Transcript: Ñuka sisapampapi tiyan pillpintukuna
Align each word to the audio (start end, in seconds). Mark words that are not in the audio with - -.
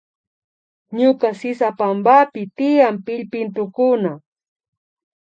Ñuka 0.97 1.27
sisapampapi 1.39 2.41
tiyan 2.57 2.95
pillpintukuna 3.05 4.11